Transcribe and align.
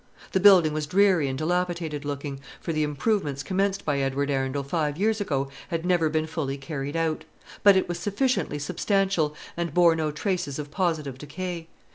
The 0.31 0.39
building 0.39 0.73
was 0.73 0.87
dreary 0.87 1.27
and 1.27 1.37
dilapidated 1.37 2.05
looking, 2.05 2.39
for 2.59 2.73
the 2.73 2.81
improvements 2.81 3.43
commenced 3.43 3.85
by 3.85 3.99
Edward 3.99 4.31
Arundel 4.31 4.63
five 4.63 4.97
years 4.97 5.21
ago 5.21 5.49
had 5.67 5.85
never 5.85 6.09
been 6.09 6.25
fully 6.25 6.57
carried 6.57 6.95
out; 6.95 7.23
but 7.61 7.77
it 7.77 7.87
was 7.87 7.99
sufficiently 7.99 8.57
substantial, 8.57 9.35
and 9.55 9.75
bore 9.75 9.95
no 9.95 10.09
traces 10.09 10.57
of 10.57 10.71
positive 10.71 11.19
decay. 11.19 11.67